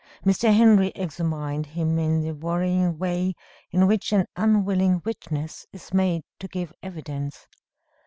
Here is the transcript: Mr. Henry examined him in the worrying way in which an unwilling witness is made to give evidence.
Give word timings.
Mr. 0.25 0.51
Henry 0.51 0.87
examined 0.95 1.67
him 1.67 1.99
in 1.99 2.21
the 2.21 2.31
worrying 2.33 2.97
way 2.97 3.35
in 3.69 3.85
which 3.85 4.11
an 4.11 4.25
unwilling 4.35 4.99
witness 5.05 5.67
is 5.71 5.93
made 5.93 6.23
to 6.39 6.47
give 6.47 6.73
evidence. 6.81 7.45